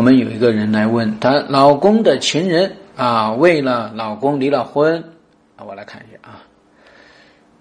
[0.00, 4.98] 我们有一个人来问她老公的情人啊，为了老公离了婚
[5.56, 6.40] 啊，我来看一下啊，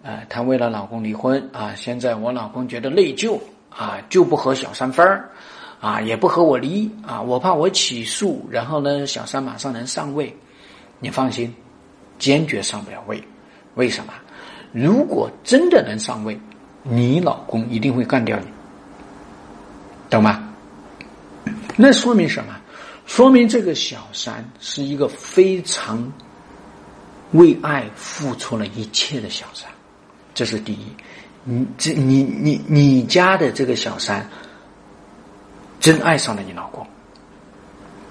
[0.03, 3.37] 呃，她为了老公离婚啊，现在我老公觉得内疚
[3.69, 5.29] 啊，就不和小三分儿
[5.81, 10.33] 啊，也不和我离啊，我怕我起诉，然后呢，小三马上能上位。
[11.01, 11.53] 你放心，
[12.19, 13.21] 坚决上不了位。
[13.75, 14.13] 为什么？
[14.71, 16.39] 如果真的能上位，
[16.83, 18.45] 你老公一定会干掉你，
[20.09, 20.45] 懂吗？
[21.81, 22.53] 那说明什么？
[23.05, 26.11] 说明这个小三是一个非常
[27.31, 29.69] 为爱付出了一切的小三，
[30.33, 30.93] 这是第一。
[31.45, 34.29] 你这你你你家的这个小三
[35.79, 36.85] 真爱上了你老公，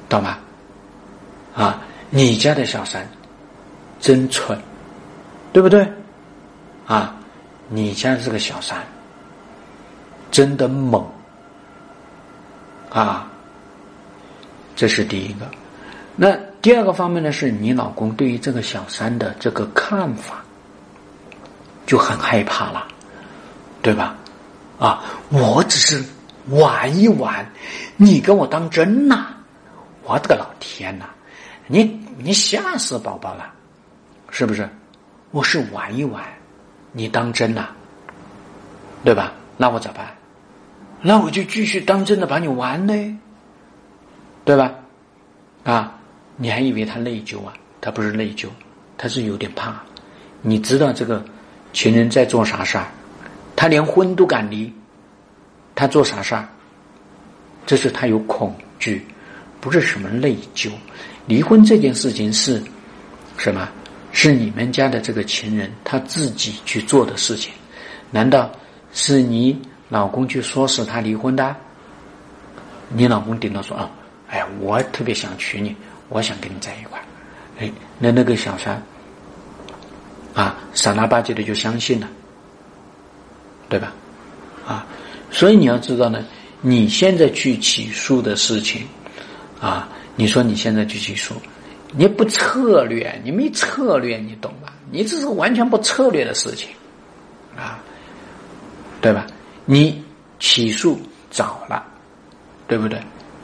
[0.08, 0.38] 懂吗？
[1.54, 3.06] 啊，你家的小三
[4.00, 4.58] 真蠢，
[5.52, 5.86] 对不对？
[6.86, 7.14] 啊，
[7.68, 8.82] 你家这个小三
[10.30, 11.06] 真的猛
[12.88, 13.30] 啊！
[14.78, 15.50] 这是第一个，
[16.14, 16.30] 那
[16.62, 17.32] 第二个方面呢？
[17.32, 20.44] 是你老公对于这个小三的这个看法
[21.84, 22.86] 就很害怕了，
[23.82, 24.14] 对吧？
[24.78, 26.00] 啊，我只是
[26.50, 27.44] 玩一玩，
[27.96, 29.26] 你跟我当真呐？
[30.04, 31.06] 我的个老天呐！
[31.66, 31.82] 你
[32.16, 33.52] 你吓死宝宝了，
[34.30, 34.68] 是不是？
[35.32, 36.22] 我是玩一玩，
[36.92, 37.66] 你当真呐？
[39.02, 39.32] 对吧？
[39.56, 40.06] 那我咋办？
[41.02, 43.18] 那我就继续当真的把你玩呢？
[44.48, 44.72] 对吧？
[45.62, 45.92] 啊，
[46.36, 47.52] 你还以为他内疚啊？
[47.82, 48.46] 他不是内疚，
[48.96, 49.76] 他是有点怕。
[50.40, 51.22] 你知道这个
[51.74, 52.86] 情人在做啥事儿？
[53.54, 54.72] 他连婚都敢离，
[55.74, 56.48] 他做啥事儿？
[57.66, 59.06] 这是他有恐惧，
[59.60, 60.70] 不是什么内疚。
[61.26, 62.62] 离婚这件事情是
[63.36, 63.68] 什么？
[64.12, 67.52] 是你们家的这个情人他自己去做的事情？
[68.10, 68.50] 难道
[68.94, 69.60] 是你
[69.90, 71.54] 老公去唆使他离婚的？
[72.88, 73.90] 你老公顶多说啊。
[74.28, 75.74] 哎，我特别想娶你，
[76.08, 77.02] 我想跟你在一块
[77.58, 78.80] 哎，那那个小三
[80.34, 82.08] 啊，傻了吧唧的就相信了，
[83.68, 83.92] 对吧？
[84.66, 84.86] 啊，
[85.30, 86.24] 所以你要知道呢，
[86.60, 88.86] 你现在去起诉的事情
[89.60, 91.34] 啊，你说你现在去起诉，
[91.92, 94.72] 你不策略，你没策略，你懂吧？
[94.90, 96.68] 你这是完全不策略的事情
[97.56, 97.78] 啊，
[99.00, 99.26] 对吧？
[99.64, 100.02] 你
[100.38, 100.98] 起诉
[101.30, 101.84] 早了，
[102.68, 103.00] 对不对？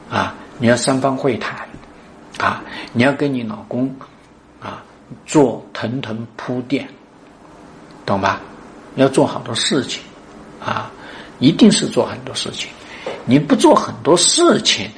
[0.09, 0.33] 啊？
[0.57, 1.67] 你要三方会谈，
[2.37, 3.93] 啊，你要跟你老公，
[4.61, 4.83] 啊，
[5.25, 6.87] 做层层铺垫，
[8.05, 8.41] 懂吧？
[8.95, 10.01] 要做好多事情，
[10.63, 10.89] 啊，
[11.39, 12.69] 一定是做很多事情。
[13.25, 14.89] 你不做很多事情，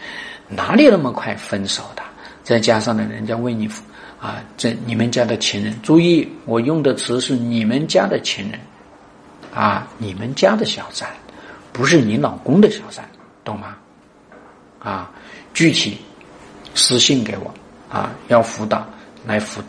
[0.47, 2.03] 哪里那么快分手的？
[2.43, 3.67] 再加上呢，人家为你，
[4.19, 8.59] 啊，这你们家的情人，注意，我用的词是你们家的情人，
[9.53, 11.09] 啊，你们家的小三，
[11.73, 13.03] 不是你老公的小三，
[13.43, 13.75] 懂吗？
[14.79, 15.11] 啊。
[15.53, 15.97] 具体
[16.75, 17.51] 私信给我
[17.89, 18.85] 啊，要辅导
[19.25, 19.65] 来辅导。